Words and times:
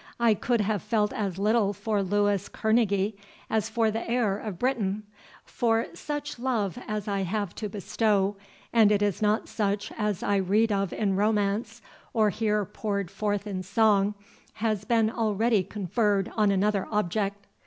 "I 0.19 0.33
could 0.33 0.61
have 0.61 0.81
felt 0.81 1.13
as 1.13 1.37
little 1.37 1.73
for 1.73 2.01
Louis 2.01 2.49
Kerneguy 2.49 3.13
as 3.51 3.69
for 3.69 3.91
the 3.91 4.09
heir 4.09 4.35
of 4.35 4.57
Britain; 4.57 5.03
for 5.45 5.85
such 5.93 6.39
love 6.39 6.79
as 6.87 7.07
I 7.07 7.21
have 7.21 7.53
to 7.57 7.69
bestow, 7.69 8.35
(and 8.73 8.91
it 8.91 9.03
is 9.03 9.21
not 9.21 9.47
such 9.47 9.91
as 9.95 10.23
I 10.23 10.37
read 10.37 10.71
of 10.71 10.91
in 10.91 11.15
romance, 11.17 11.83
or 12.13 12.31
hear 12.31 12.65
poured 12.65 13.11
forth 13.11 13.45
in 13.45 13.61
song,) 13.61 14.15
has 14.53 14.85
been 14.85 15.11
already 15.11 15.61
conferred 15.63 16.31
on 16.35 16.49
another 16.49 16.87
object. 16.89 17.45